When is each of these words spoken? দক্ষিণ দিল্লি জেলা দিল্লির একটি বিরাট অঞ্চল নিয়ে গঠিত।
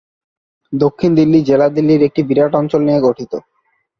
দক্ষিণ 0.73 1.11
দিল্লি 1.15 1.39
জেলা 1.41 1.67
দিল্লির 1.69 2.01
একটি 2.03 2.21
বিরাট 2.23 2.53
অঞ্চল 2.55 2.81
নিয়ে 2.87 3.01
গঠিত। 3.01 3.31